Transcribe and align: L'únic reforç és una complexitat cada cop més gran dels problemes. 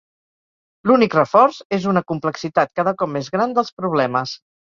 L'únic 0.91 1.17
reforç 1.17 1.59
és 1.77 1.85
una 1.91 2.03
complexitat 2.13 2.73
cada 2.81 2.95
cop 3.03 3.13
més 3.19 3.31
gran 3.37 3.55
dels 3.61 3.71
problemes. 3.85 4.35